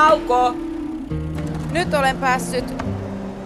Nauko! 0.00 0.54
Nyt 1.70 1.94
olen 1.94 2.16
päässyt 2.18 2.64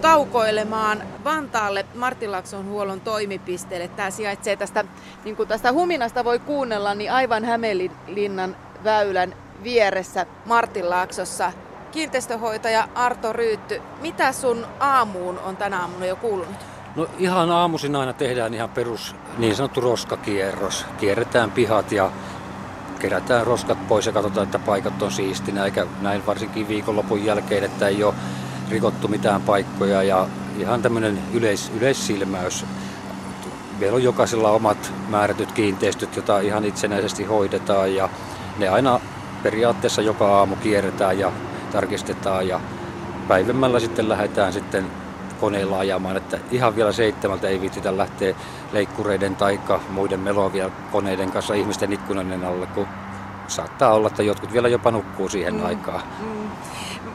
taukoilemaan 0.01 1.03
Vantaalle 1.23 1.85
Martinlakson 1.95 2.65
huollon 2.65 3.01
toimipisteelle. 3.01 3.87
Tämä 3.87 4.09
sijaitsee 4.09 4.55
tästä, 4.55 4.85
niin 5.25 5.35
kuin 5.35 5.47
tästä 5.47 5.71
huminasta 5.71 6.23
voi 6.23 6.39
kuunnella, 6.39 6.95
niin 6.95 7.11
aivan 7.11 7.45
Hämeenlinnan 7.45 8.55
väylän 8.83 9.35
vieressä 9.63 10.25
Martinlaaksossa. 10.45 11.51
Kiinteistöhoitaja 11.91 12.87
Arto 12.95 13.33
Ryytty, 13.33 13.81
mitä 14.01 14.31
sun 14.31 14.65
aamuun 14.79 15.39
on 15.39 15.57
tänä 15.57 15.79
aamuna 15.81 16.05
jo 16.05 16.15
kuulunut? 16.15 16.55
No 16.95 17.07
ihan 17.17 17.51
aamuisin 17.51 17.95
aina 17.95 18.13
tehdään 18.13 18.53
ihan 18.53 18.69
perus 18.69 19.15
niin 19.37 19.55
sanottu 19.55 19.81
roskakierros. 19.81 20.85
Kierretään 20.97 21.51
pihat 21.51 21.91
ja 21.91 22.11
kerätään 23.05 23.47
roskat 23.47 23.87
pois 23.87 24.05
ja 24.05 24.11
katsotaan, 24.11 24.45
että 24.45 24.59
paikat 24.59 25.01
on 25.01 25.11
siistinä, 25.11 25.65
eikä 25.65 25.87
näin 26.01 26.25
varsinkin 26.25 26.67
viikonlopun 26.67 27.25
jälkeen, 27.25 27.63
että 27.63 27.87
ei 27.87 28.03
ole 28.03 28.13
rikottu 28.69 29.07
mitään 29.07 29.41
paikkoja 29.41 30.03
ja 30.03 30.27
ihan 30.57 30.81
tämmöinen 30.81 31.19
yleis, 31.33 31.71
yleissilmäys. 31.77 32.65
Meillä 33.79 33.95
on 33.95 34.03
jokaisella 34.03 34.51
omat 34.51 34.93
määrätyt 35.09 35.51
kiinteistöt, 35.51 36.15
joita 36.15 36.39
ihan 36.39 36.65
itsenäisesti 36.65 37.23
hoidetaan 37.23 37.95
ja 37.95 38.09
ne 38.57 38.67
aina 38.67 38.99
periaatteessa 39.43 40.01
joka 40.01 40.37
aamu 40.37 40.55
kierretään 40.55 41.19
ja 41.19 41.31
tarkistetaan 41.71 42.47
ja 42.47 42.59
päivämällä 43.27 43.79
sitten 43.79 44.09
lähdetään 44.09 44.53
sitten 44.53 44.85
koneilla 45.35 45.79
ajamaan, 45.79 46.17
että 46.17 46.37
ihan 46.51 46.75
vielä 46.75 46.91
seitsemältä 46.91 47.47
ei 47.47 47.61
viitsitä 47.61 47.97
lähteä 47.97 48.35
leikkureiden 48.71 49.35
tai 49.35 49.59
muiden 49.89 50.19
melovia 50.19 50.69
koneiden 50.91 51.31
kanssa 51.31 51.53
ihmisten 51.53 51.93
ikkunoiden 51.93 52.45
alle, 52.45 52.67
kun 52.67 52.87
saattaa 53.47 53.93
olla, 53.93 54.07
että 54.07 54.23
jotkut 54.23 54.53
vielä 54.53 54.67
jopa 54.67 54.91
nukkuu 54.91 55.29
siihen 55.29 55.53
mm, 55.53 55.65
aikaan. 55.65 56.03
Mm. 56.19 56.49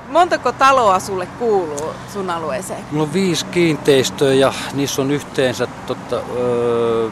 Montako 0.09 0.53
taloa 0.53 0.99
sulle 0.99 1.27
kuuluu 1.27 1.95
sun 2.13 2.31
alueeseen? 2.31 2.85
Mulla 2.91 3.05
on 3.05 3.13
viisi 3.13 3.47
kiinteistöä 3.47 4.35
ja 4.35 4.53
niissä 4.73 5.03
on 5.03 5.11
yhteensä 5.11 5.69
totta, 5.87 6.17
öö, 6.37 7.11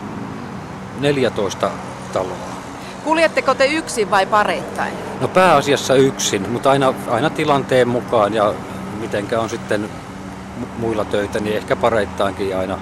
14 1.01 1.71
taloa. 2.13 2.59
Kuljetteko 3.05 3.55
te 3.55 3.67
yksin 3.67 4.11
vai 4.11 4.27
pareittain? 4.27 4.93
No 5.21 5.29
pääasiassa 5.29 5.95
yksin, 5.95 6.51
mutta 6.51 6.71
aina, 6.71 6.95
aina 7.11 7.31
tilanteen 7.31 7.89
mukaan 7.89 8.35
ja 8.35 8.55
mitenkä 9.01 9.41
on 9.41 9.51
sitten 9.51 9.91
muilla 10.79 11.05
töitä, 11.05 11.41
niin 11.41 11.57
ehkä 11.57 11.77
pareittaankin 11.77 12.57
aina 12.57 12.79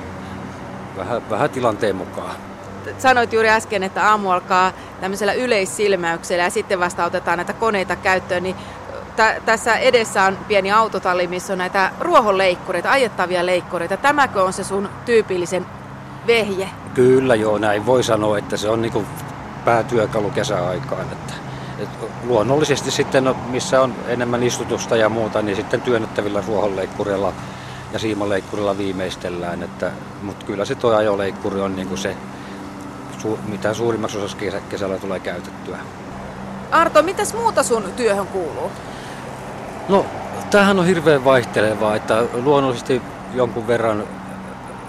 vähän, 0.97 1.31
vähän 1.31 1.51
tilanteen 1.51 1.97
mukaan. 1.97 2.37
Sanoit 2.99 3.33
juuri 3.33 3.49
äsken, 3.49 3.83
että 3.83 4.11
aamu 4.11 4.31
alkaa 4.31 4.73
tämmöisellä 5.01 5.33
yleissilmäyksellä 5.33 6.45
ja 6.45 6.51
sitten 6.51 6.81
vasta 6.81 7.05
otetaan 7.05 7.39
näitä 7.39 7.53
koneita 7.53 7.97
käyttöön, 7.97 8.43
niin 8.43 8.57
tä- 9.17 9.41
tässä 9.47 9.77
edessä 9.77 10.23
on 10.23 10.39
pieni 10.49 10.73
autotalli, 10.73 11.27
missä 11.27 11.53
on 11.53 11.59
näitä 11.59 11.91
ruohonleikkureita, 12.01 12.91
ajettavia 12.91 13.47
leikkureita. 13.47 13.97
Tämäkö 13.97 14.43
on 14.43 14.53
se 14.53 14.65
sun 14.65 14.89
tyypillisen 15.05 15.67
vehje? 16.27 16.69
Kyllä 16.95 17.35
joo, 17.35 17.59
näin 17.59 17.87
voi 17.87 18.03
sanoa, 18.03 18.39
että 18.39 18.57
se 18.57 18.69
on 18.69 18.83
niinku 18.83 19.05
päätyökalu 19.65 20.31
kesäaikaan. 20.31 21.07
Että, 21.13 21.35
et 21.79 21.89
luonnollisesti 22.25 22.91
sitten, 22.91 23.25
no, 23.25 23.37
missä 23.51 23.83
on 23.83 23.95
enemmän 24.09 24.43
istutusta 24.43 24.97
ja 24.97 25.09
muuta, 25.09 25.43
niin 25.43 25.57
sitten 25.57 25.81
työnnettävillä 25.81 26.43
ruohonleikkureilla 26.47 27.33
ja 27.97 28.01
siimaleikkurilla 28.01 28.79
viimeistellään. 28.79 29.63
Että, 29.63 29.93
mutta 30.23 30.47
kyllä 30.47 30.65
se 30.65 30.75
tuo 30.75 30.95
ajoleikkuri 30.95 31.61
on 31.61 31.77
niin 31.77 31.89
kuin 31.89 31.99
se, 31.99 32.17
su, 33.19 33.39
mitä 33.49 33.75
suurimmaksi 33.75 34.19
osassa 34.19 34.37
kesä, 34.37 34.61
kesällä 34.61 34.99
tulee 34.99 35.21
käytettyä. 35.21 35.79
Arto, 36.71 37.03
mitäs 37.03 37.35
muuta 37.35 37.63
sun 37.63 37.93
työhön 37.97 38.27
kuuluu? 38.27 38.71
No, 39.89 40.07
tämähän 40.51 40.79
on 40.79 40.87
hirveän 40.87 41.25
vaihtelevaa, 41.25 41.97
että 41.97 42.23
luonnollisesti 42.33 43.03
jonkun 43.35 43.67
verran 43.67 44.05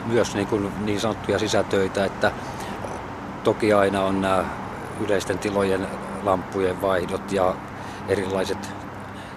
myös 0.06 0.36
niin, 0.36 0.48
kuin 0.48 0.72
niin 0.86 1.00
sanottuja 1.00 1.40
sisätöitä, 1.40 2.06
että 2.06 2.31
toki 3.44 3.74
aina 3.74 4.04
on 4.04 4.22
nämä 4.22 4.44
yleisten 5.00 5.40
tilojen 5.40 5.88
lampujen 6.24 6.81
vaihdot 6.81 7.31
ja 7.31 7.56
erilaiset 8.08 8.70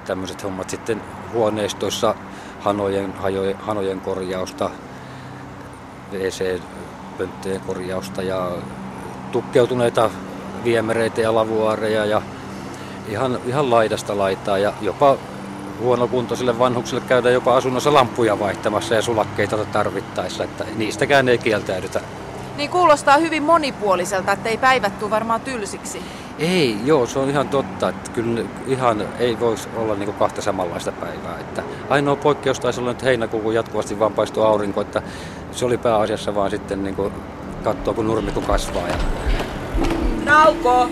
tämmöiset 0.04 0.44
hommat 0.44 0.70
sitten 0.70 1.02
huoneistoissa 1.32 2.14
hanojen, 2.60 3.14
hajojen, 3.14 3.56
hanojen 3.58 4.00
korjausta, 4.00 4.70
WC-pönttöjen 6.12 7.60
korjausta 7.66 8.22
ja 8.22 8.50
tukkeutuneita 9.32 10.10
viemereitä 10.64 11.20
ja 11.20 11.34
lavuaareja 11.34 12.04
ja 12.04 12.22
ihan, 13.08 13.38
ihan 13.46 13.70
laidasta 13.70 14.18
laitaa 14.18 14.58
ja 14.58 14.72
jopa 14.80 15.16
huonokuntoisille 15.80 16.58
vanhuksille 16.58 17.02
käydään 17.08 17.34
jopa 17.34 17.56
asunnossa 17.56 17.94
lampuja 17.94 18.38
vaihtamassa 18.38 18.94
ja 18.94 19.02
sulakkeita 19.02 19.56
tarvittaessa, 19.56 20.44
että 20.44 20.64
niistäkään 20.76 21.28
ei 21.28 21.38
kieltäydytä. 21.38 22.00
Niin 22.56 22.70
kuulostaa 22.70 23.16
hyvin 23.16 23.42
monipuoliselta, 23.42 24.32
että 24.32 24.48
ei 24.48 24.58
päivät 24.58 24.98
tule 24.98 25.10
varmaan 25.10 25.40
tylsiksi. 25.40 26.02
Ei, 26.40 26.76
joo, 26.84 27.06
se 27.06 27.18
on 27.18 27.30
ihan 27.30 27.48
totta. 27.48 27.88
Että 27.88 28.10
kyllä 28.10 28.42
ihan 28.66 29.08
ei 29.18 29.40
voisi 29.40 29.68
olla 29.76 29.94
niin 29.94 30.12
kahta 30.12 30.42
samanlaista 30.42 30.92
päivää. 30.92 31.38
Että 31.40 31.62
ainoa 31.90 32.16
poikkeus 32.16 32.60
taisi 32.60 32.80
olla 32.80 32.92
nyt 32.92 33.02
heinäkuu, 33.02 33.40
kun 33.40 33.54
jatkuvasti 33.54 33.98
vaan 33.98 34.12
paistuu 34.12 34.42
aurinko. 34.42 34.80
Että 34.80 35.02
se 35.52 35.64
oli 35.64 35.78
pääasiassa 35.78 36.34
vaan 36.34 36.50
sitten 36.50 36.84
niin 36.84 36.96
katsoa, 37.64 37.94
kun 37.94 38.06
nurmikko 38.06 38.40
kasvaa. 38.40 38.88
Ja... 38.88 38.94
Nauko! 40.24 40.88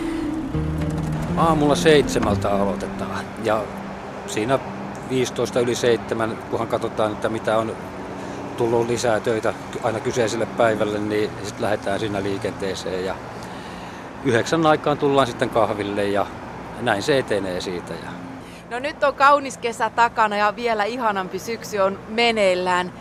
Aamulla 1.36 1.74
seitsemältä 1.74 2.50
aloitetaan. 2.50 3.24
Ja 3.44 3.62
siinä 4.26 4.58
15 5.10 5.60
yli 5.60 5.74
seitsemän, 5.74 6.38
kunhan 6.50 6.68
katsotaan, 6.68 7.12
että 7.12 7.28
mitä 7.28 7.58
on 7.58 7.76
tullut 8.56 8.86
lisää 8.86 9.20
töitä 9.20 9.54
aina 9.82 10.00
kyseiselle 10.00 10.46
päivälle, 10.46 10.98
niin 10.98 11.30
sitten 11.42 11.62
lähdetään 11.62 12.00
siinä 12.00 12.22
liikenteeseen. 12.22 13.04
Ja 13.04 13.14
yhdeksän 14.24 14.66
aikaan 14.66 14.98
tullaan 14.98 15.26
sitten 15.26 15.50
kahville 15.50 16.04
ja 16.04 16.26
näin 16.80 17.02
se 17.02 17.18
etenee 17.18 17.60
siitä. 17.60 17.94
Ja... 17.94 18.10
No 18.70 18.78
nyt 18.78 19.04
on 19.04 19.14
kaunis 19.14 19.58
kesä 19.58 19.90
takana 19.90 20.36
ja 20.36 20.56
vielä 20.56 20.84
ihanampi 20.84 21.38
syksy 21.38 21.78
on 21.78 21.98
meneillään. 22.08 22.92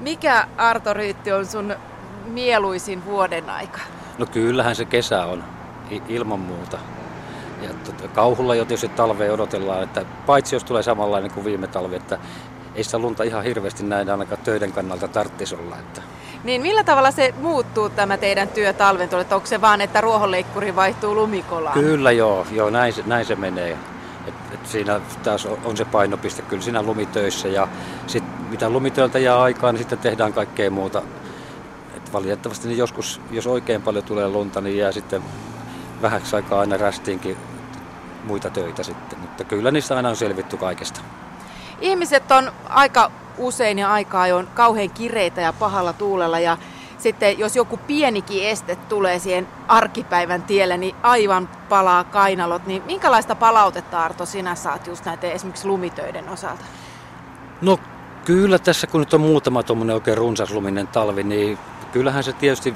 Mikä 0.00 0.46
Arto 0.56 0.94
Ryytti 0.94 1.32
on 1.32 1.46
sun 1.46 1.74
mieluisin 2.26 3.04
vuoden 3.04 3.50
aika? 3.50 3.80
No 4.18 4.26
kyllähän 4.26 4.76
se 4.76 4.84
kesä 4.84 5.24
on, 5.24 5.44
ilman 6.08 6.40
muuta. 6.40 6.78
Ja 7.62 7.68
tota, 7.84 8.08
kauhulla 8.08 8.54
jo 8.54 8.64
tietysti 8.64 8.88
talvea 8.88 9.32
odotellaan, 9.32 9.82
että 9.82 10.04
paitsi 10.26 10.56
jos 10.56 10.64
tulee 10.64 10.82
samanlainen 10.82 11.30
kuin 11.30 11.44
viime 11.44 11.66
talvi, 11.66 11.96
että 11.96 12.18
ei 12.74 12.84
sitä 12.84 12.98
lunta 12.98 13.22
ihan 13.22 13.44
hirveästi 13.44 13.82
näin 13.82 14.10
ainakaan 14.10 14.40
töiden 14.40 14.72
kannalta 14.72 15.08
tarttisi 15.08 15.54
olla. 15.54 15.78
Että 15.78 16.02
niin 16.44 16.62
millä 16.62 16.84
tavalla 16.84 17.10
se 17.10 17.34
muuttuu 17.40 17.88
tämä 17.88 18.16
teidän 18.16 18.48
työ 18.48 18.72
talven? 18.72 19.08
Onko 19.14 19.46
se 19.46 19.60
vaan, 19.60 19.80
että 19.80 20.00
ruohonleikkuri 20.00 20.76
vaihtuu 20.76 21.14
lumikolaan? 21.14 21.74
Kyllä 21.74 22.12
joo, 22.12 22.46
joo 22.50 22.70
näin, 22.70 22.94
näin 23.06 23.26
se 23.26 23.36
menee. 23.36 23.78
Et, 24.26 24.34
et 24.52 24.66
siinä 24.66 25.00
taas 25.22 25.46
on 25.64 25.76
se 25.76 25.84
painopiste 25.84 26.42
kyllä 26.42 26.62
siinä 26.62 26.82
lumitöissä 26.82 27.48
ja 27.48 27.68
sit, 28.06 28.24
mitä 28.50 28.70
lumitöiltä 28.70 29.18
jää 29.18 29.42
aikaan, 29.42 29.74
niin 29.74 29.80
sitten 29.80 29.98
tehdään 29.98 30.32
kaikkea 30.32 30.70
muuta. 30.70 31.02
Et 31.96 32.12
valitettavasti 32.12 32.68
niin 32.68 32.78
joskus, 32.78 33.20
jos 33.30 33.46
oikein 33.46 33.82
paljon 33.82 34.04
tulee 34.04 34.28
lunta, 34.28 34.60
niin 34.60 34.78
jää 34.78 34.92
sitten 34.92 35.22
vähäksi 36.02 36.36
aikaa 36.36 36.60
aina 36.60 36.76
rästiinkin 36.76 37.36
muita 38.24 38.50
töitä 38.50 38.82
sitten. 38.82 39.18
Mutta 39.18 39.44
kyllä 39.44 39.70
niistä 39.70 39.96
aina 39.96 40.08
on 40.08 40.16
selvitty 40.16 40.56
kaikesta. 40.56 41.00
Ihmiset 41.82 42.32
on 42.32 42.52
aika 42.68 43.10
usein 43.38 43.78
ja 43.78 43.92
aika 43.92 44.22
ajoin 44.22 44.46
kauhean 44.54 44.90
kireitä 44.90 45.40
ja 45.40 45.52
pahalla 45.52 45.92
tuulella 45.92 46.38
ja 46.38 46.58
sitten 46.98 47.38
jos 47.38 47.56
joku 47.56 47.76
pienikin 47.76 48.48
este 48.48 48.76
tulee 48.76 49.18
siihen 49.18 49.48
arkipäivän 49.68 50.42
tielle, 50.42 50.76
niin 50.76 50.96
aivan 51.02 51.48
palaa 51.68 52.04
kainalot. 52.04 52.66
Niin 52.66 52.82
minkälaista 52.86 53.34
palautetta 53.34 54.00
Arto 54.00 54.26
sinä 54.26 54.54
saat 54.54 54.86
just 54.86 55.04
näiden 55.04 55.32
esimerkiksi 55.32 55.66
lumitöiden 55.68 56.28
osalta? 56.28 56.64
No 57.60 57.78
kyllä 58.24 58.58
tässä 58.58 58.86
kun 58.86 59.00
nyt 59.00 59.14
on 59.14 59.20
muutama 59.20 59.62
tuommoinen 59.62 59.94
oikein 59.94 60.18
runsasluminen 60.18 60.88
talvi, 60.88 61.22
niin 61.22 61.58
kyllähän 61.92 62.24
se 62.24 62.32
tietysti 62.32 62.74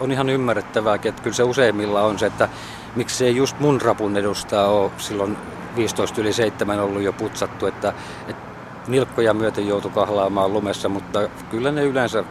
on 0.00 0.12
ihan 0.12 0.28
ymmärrettävääkin, 0.28 1.08
että 1.08 1.22
kyllä 1.22 1.36
se 1.36 1.42
useimmilla 1.42 2.02
on 2.02 2.18
se, 2.18 2.26
että 2.26 2.48
miksi 2.96 3.26
ei 3.26 3.36
just 3.36 3.60
mun 3.60 3.80
rapun 3.80 4.16
edustaa 4.16 4.68
ole 4.68 4.90
silloin 4.98 5.36
15 5.78 6.20
yli 6.20 6.32
7 6.32 6.80
ollut 6.80 7.02
jo 7.02 7.12
putsattu, 7.12 7.66
että, 7.66 7.92
että 8.28 8.48
nilkkoja 8.88 9.34
myöten 9.34 9.68
joutui 9.68 9.90
kahlaamaan 9.90 10.52
lumessa, 10.52 10.88
mutta 10.88 11.28
kyllä 11.50 11.72
ne 11.72 11.84
yleensä 11.84 12.24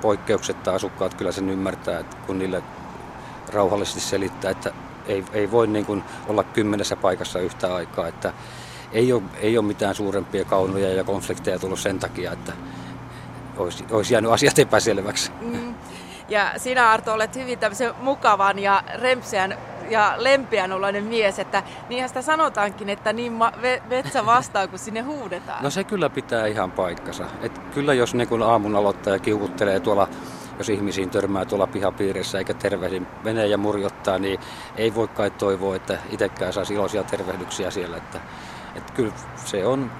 poikkeuksetta 0.00 0.74
asukkaat 0.74 1.14
kyllä 1.14 1.32
sen 1.32 1.50
ymmärtää, 1.50 1.98
että 1.98 2.16
kun 2.26 2.38
niille 2.38 2.62
rauhallisesti 3.52 4.00
selittää, 4.00 4.50
että 4.50 4.72
ei, 5.06 5.24
ei 5.32 5.50
voi 5.50 5.66
niin 5.66 5.86
kuin 5.86 6.04
olla 6.28 6.44
kymmenessä 6.44 6.96
paikassa 6.96 7.38
yhtä 7.38 7.74
aikaa, 7.74 8.08
että 8.08 8.32
ei 8.92 9.12
ole, 9.12 9.22
ei 9.40 9.58
ole 9.58 9.66
mitään 9.66 9.94
suurempia 9.94 10.44
kaunoja 10.44 10.94
ja 10.94 11.04
konflikteja 11.04 11.58
tullut 11.58 11.78
sen 11.78 11.98
takia, 11.98 12.32
että 12.32 12.52
olisi, 13.56 13.84
olisi 13.90 14.14
jäänyt 14.14 14.32
asiat 14.32 14.58
epäselväksi. 14.58 15.32
Mm. 15.40 15.74
Ja 16.28 16.52
sinä 16.56 16.90
Arto 16.90 17.12
olet 17.12 17.36
hyvin 17.36 17.58
tämmöisen 17.58 17.94
mukavan 18.00 18.58
ja 18.58 18.82
rempseän 18.94 19.58
ja 19.90 20.14
lempeänoloinen 20.16 21.04
mies, 21.04 21.38
että 21.38 21.62
niinhän 21.88 22.08
sitä 22.08 22.22
sanotaankin, 22.22 22.88
että 22.88 23.12
niin 23.12 23.32
ma- 23.32 23.52
metsä 23.88 24.26
vastaa, 24.26 24.68
kun 24.68 24.78
sinne 24.78 25.00
huudetaan. 25.00 25.62
No 25.62 25.70
se 25.70 25.84
kyllä 25.84 26.10
pitää 26.10 26.46
ihan 26.46 26.70
paikkansa. 26.70 27.24
Et 27.42 27.58
kyllä 27.58 27.94
jos 27.94 28.14
niin 28.14 28.28
kun 28.28 28.42
aamun 28.42 28.76
aloittaa 28.76 29.12
ja 29.12 29.18
kiukuttelee 29.18 29.80
tuolla 29.80 30.08
jos 30.58 30.68
ihmisiin 30.68 31.10
törmää 31.10 31.44
tuolla 31.44 31.66
pihapiirissä 31.66 32.38
eikä 32.38 32.54
tervehdin 32.54 33.06
menee 33.24 33.46
ja 33.46 33.58
murjottaa, 33.58 34.18
niin 34.18 34.40
ei 34.76 34.94
voi 34.94 35.08
kai 35.08 35.30
toivoa, 35.30 35.76
että 35.76 35.98
itsekään 36.10 36.52
saisi 36.52 36.74
iloisia 36.74 37.04
tervehdyksiä 37.04 37.70
siellä. 37.70 37.96
Että, 37.96 38.20
että 38.74 38.92
kyllä 38.92 39.12
se 39.44 39.66
on 39.66 39.90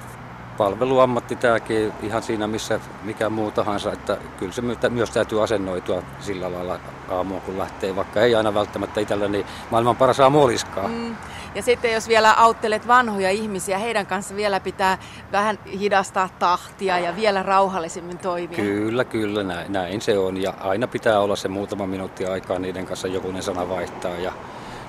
palveluammatti 0.61 1.37
tämäkin 1.37 1.93
ihan 2.03 2.23
siinä 2.23 2.47
missä 2.47 2.81
mikä 3.03 3.29
muu 3.29 3.51
tahansa, 3.51 3.93
että 3.93 4.17
kyllä 4.39 4.53
se 4.53 4.63
myös 4.91 5.11
täytyy 5.11 5.43
asennoitua 5.43 6.03
sillä 6.21 6.53
lailla 6.53 6.81
aamuun 7.09 7.41
kun 7.41 7.59
lähtee, 7.59 7.97
vaikka 7.97 8.21
ei 8.21 8.35
aina 8.35 8.55
välttämättä 8.55 9.01
itselleni 9.01 9.47
maailman 9.71 9.97
paras 9.97 10.21
aamu 10.21 10.43
olisikaan. 10.43 10.91
Mm. 10.91 11.17
Ja 11.55 11.63
sitten 11.63 11.93
jos 11.93 12.09
vielä 12.09 12.33
auttelet 12.33 12.89
vanhoja 12.89 13.31
ihmisiä, 13.31 13.79
heidän 13.79 14.07
kanssa 14.07 14.37
vielä 14.37 14.61
pitää 14.61 14.99
vähän 15.33 15.59
hidastaa 15.81 16.29
tahtia 16.39 16.99
ja 16.99 17.17
vielä 17.17 17.43
rauhallisemmin 17.43 18.19
toimia. 18.19 18.57
Kyllä, 18.57 19.05
kyllä, 19.05 19.43
näin, 19.43 19.73
näin 19.73 20.01
se 20.01 20.19
on. 20.19 20.37
Ja 20.37 20.55
aina 20.61 20.87
pitää 20.87 21.21
olla 21.21 21.37
se 21.37 21.49
muutama 21.49 21.87
minuutti 21.87 22.27
aikaa 22.27 22.59
niiden 22.59 22.87
kanssa 22.87 23.09
jokunen 23.09 23.43
sana 23.43 23.69
vaihtaa 23.69 24.15
ja 24.15 24.33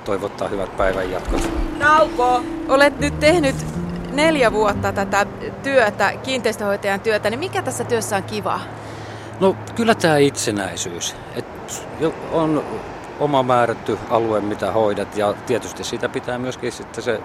toivottaa 0.06 0.48
hyvät 0.48 0.78
päivän 0.78 1.12
jatkot. 1.12 1.50
Nauko! 1.78 2.44
Olet 2.68 3.00
nyt 3.00 3.20
tehnyt 3.20 3.81
neljä 4.12 4.52
vuotta 4.52 4.92
tätä 4.92 5.26
työtä, 5.64 6.14
kiinteistöhoitajan 6.24 7.00
työtä, 7.00 7.30
niin 7.30 7.40
mikä 7.40 7.62
tässä 7.62 7.84
työssä 7.84 8.16
on 8.16 8.24
kiva? 8.24 8.60
No 9.40 9.56
kyllä 9.76 9.96
tämä 9.96 10.18
itsenäisyys. 10.18 11.16
Et 11.36 11.46
on 12.32 12.64
oma 13.20 13.44
määrätty 13.44 14.00
alue, 14.10 14.42
mitä 14.42 14.72
hoidat 14.72 15.18
ja 15.18 15.34
tietysti 15.34 15.84
siitä 15.84 16.10
pitää 16.10 16.38
myöskin 16.38 16.72
sitten 16.72 17.04
se 17.04 17.22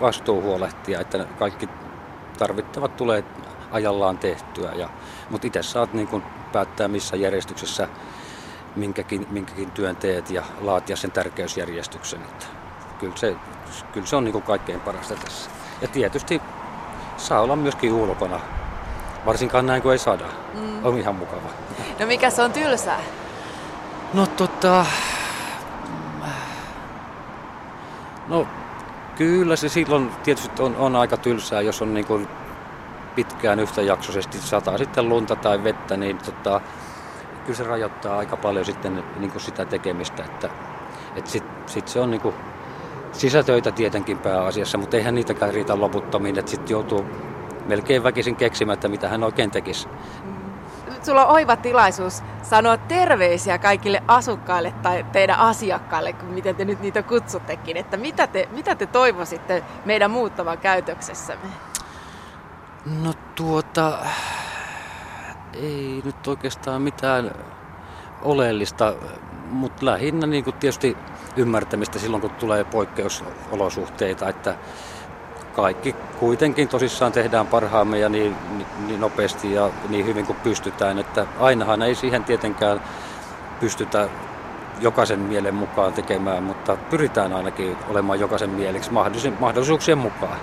vastuu 0.00 0.42
huolehtia, 0.42 1.00
että 1.00 1.26
kaikki 1.38 1.68
tarvittavat 2.38 2.96
tulee 2.96 3.24
ajallaan 3.70 4.18
tehtyä. 4.18 4.72
Ja, 4.72 4.90
mutta 5.30 5.46
itse 5.46 5.62
saat 5.62 5.92
niin 5.92 6.08
kuin 6.08 6.22
päättää 6.52 6.88
missä 6.88 7.16
järjestyksessä 7.16 7.88
minkäkin, 8.76 9.26
minkäkin 9.30 9.70
työn 9.70 9.96
teet 9.96 10.30
ja 10.30 10.42
laatia 10.60 10.96
sen 10.96 11.12
tärkeysjärjestyksen. 11.12 12.22
Että 12.22 12.46
kyllä 12.98 13.16
se, 13.16 13.36
kyllä 13.92 14.06
se 14.06 14.16
on 14.16 14.24
niin 14.24 14.32
kuin 14.32 14.44
kaikkein 14.44 14.80
parasta 14.80 15.14
tässä. 15.14 15.57
Ja 15.82 15.88
tietysti 15.88 16.42
saa 17.16 17.40
olla 17.40 17.56
myöskin 17.56 17.92
ulkona, 17.92 18.40
varsinkaan 19.26 19.66
näin 19.66 19.82
kuin 19.82 19.92
ei 19.92 19.98
sada. 19.98 20.24
Mm. 20.54 20.84
On 20.84 20.98
ihan 20.98 21.14
mukava. 21.14 21.48
No 22.00 22.06
mikä 22.06 22.30
se 22.30 22.42
on 22.42 22.52
tylsää? 22.52 23.00
No 24.14 24.26
tota... 24.26 24.86
No 28.28 28.46
kyllä 29.16 29.56
se 29.56 29.68
silloin 29.68 30.10
tietysti 30.22 30.62
on, 30.62 30.76
on 30.76 30.96
aika 30.96 31.16
tylsää, 31.16 31.60
jos 31.60 31.82
on 31.82 31.94
niin 31.94 32.06
kuin 32.06 32.28
pitkään 33.14 33.60
yhtäjaksoisesti 33.60 34.38
sataa 34.38 34.78
sitten 34.78 35.08
lunta 35.08 35.36
tai 35.36 35.64
vettä, 35.64 35.96
niin 35.96 36.18
tota, 36.18 36.60
kyllä 37.44 37.56
se 37.56 37.64
rajoittaa 37.64 38.18
aika 38.18 38.36
paljon 38.36 38.64
sitten 38.64 39.04
niin 39.16 39.30
kuin 39.30 39.42
sitä 39.42 39.64
tekemistä, 39.64 40.24
että, 40.24 40.50
että 41.16 41.30
sitten 41.30 41.54
sit 41.66 41.88
se 41.88 42.00
on 42.00 42.10
niin 42.10 42.20
kuin 42.20 42.34
sisätöitä 43.12 43.72
tietenkin 43.72 44.18
pääasiassa, 44.18 44.78
mutta 44.78 44.96
eihän 44.96 45.14
niitäkään 45.14 45.54
riitä 45.54 45.80
loputtomiin, 45.80 46.38
että 46.38 46.50
sitten 46.50 46.74
joutuu 46.74 47.04
melkein 47.66 48.02
väkisin 48.02 48.36
keksimättä, 48.36 48.88
mitä 48.88 49.08
hän 49.08 49.24
oikein 49.24 49.50
tekisi. 49.50 49.88
Sulla 51.02 51.26
on 51.26 51.32
oiva 51.32 51.56
tilaisuus 51.56 52.22
sanoa 52.42 52.76
terveisiä 52.76 53.58
kaikille 53.58 54.02
asukkaille 54.08 54.74
tai 54.82 55.06
teidän 55.12 55.38
asiakkaille, 55.38 56.12
kun 56.12 56.28
miten 56.28 56.56
te 56.56 56.64
nyt 56.64 56.80
niitä 56.80 57.02
kutsuttekin, 57.02 57.76
että 57.76 57.96
mitä 57.96 58.26
te, 58.26 58.48
mitä 58.52 58.74
te 58.74 58.86
toivoisitte 58.86 59.64
meidän 59.84 60.10
muuttavan 60.10 60.58
käytöksessämme? 60.58 61.46
No 63.02 63.12
tuota, 63.34 63.98
ei 65.54 66.02
nyt 66.04 66.26
oikeastaan 66.26 66.82
mitään 66.82 67.30
oleellista, 68.22 68.94
mutta 69.50 69.86
lähinnä 69.86 70.26
niin 70.26 70.44
kuin 70.44 70.56
tietysti 70.56 70.96
ymmärtämistä 71.38 71.98
silloin, 71.98 72.20
kun 72.20 72.30
tulee 72.30 72.64
poikkeusolosuhteita, 72.64 74.28
että 74.28 74.54
kaikki 75.56 75.94
kuitenkin 76.18 76.68
tosissaan 76.68 77.12
tehdään 77.12 77.46
parhaamme 77.46 77.98
ja 77.98 78.08
niin, 78.08 78.36
niin 78.86 79.00
nopeasti 79.00 79.54
ja 79.54 79.70
niin 79.88 80.06
hyvin 80.06 80.26
kuin 80.26 80.38
pystytään, 80.42 80.98
että 80.98 81.26
ainahan 81.38 81.82
ei 81.82 81.94
siihen 81.94 82.24
tietenkään 82.24 82.80
pystytä 83.60 84.08
jokaisen 84.80 85.20
mielen 85.20 85.54
mukaan 85.54 85.92
tekemään, 85.92 86.42
mutta 86.42 86.76
pyritään 86.76 87.32
ainakin 87.32 87.76
olemaan 87.88 88.20
jokaisen 88.20 88.50
mieliksi 88.50 88.90
mahdollisuuksien 89.40 89.98
mukaan. 89.98 90.38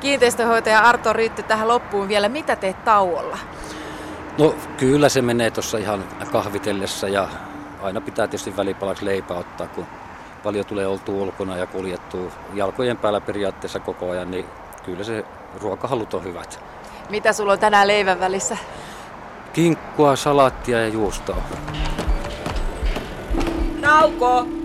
Kiinteistöhoitaja 0.00 0.80
Arto 0.80 1.12
Rytty 1.12 1.42
tähän 1.42 1.68
loppuun 1.68 2.08
vielä. 2.08 2.28
Mitä 2.28 2.56
teet 2.56 2.84
tauolla? 2.84 3.38
No 4.38 4.54
kyllä 4.76 5.08
se 5.08 5.22
menee 5.22 5.50
tuossa 5.50 5.78
ihan 5.78 6.04
kahvitellessa 6.32 7.08
ja 7.08 7.28
aina 7.82 8.00
pitää 8.00 8.26
tietysti 8.26 8.56
välipalaksi 8.56 9.04
leipää 9.04 9.36
ottaa, 9.36 9.66
kun 9.66 9.86
paljon 10.42 10.66
tulee 10.66 10.86
oltu 10.86 11.22
ulkona 11.22 11.56
ja 11.56 11.66
kuljettu 11.66 12.32
jalkojen 12.54 12.96
päällä 12.96 13.20
periaatteessa 13.20 13.80
koko 13.80 14.10
ajan, 14.10 14.30
niin 14.30 14.44
kyllä 14.84 15.04
se 15.04 15.24
ruokahalut 15.60 16.14
on 16.14 16.24
hyvät. 16.24 16.60
Mitä 17.10 17.32
sulla 17.32 17.52
on 17.52 17.58
tänään 17.58 17.88
leivän 17.88 18.20
välissä? 18.20 18.56
Kinkkua, 19.52 20.16
salaattia 20.16 20.80
ja 20.80 20.88
juustoa. 20.88 21.42
Nauko! 23.80 24.59